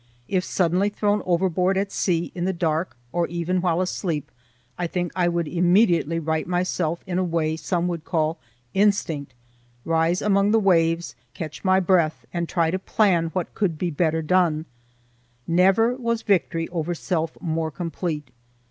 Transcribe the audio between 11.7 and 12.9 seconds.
breath, and try to